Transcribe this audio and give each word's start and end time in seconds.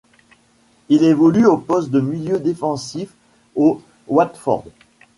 Il 0.89 1.03
évolue 1.03 1.45
au 1.45 1.57
poste 1.57 1.91
de 1.91 2.01
milieu 2.01 2.39
défensif 2.39 3.13
au 3.55 3.83
Watford. 4.07 4.65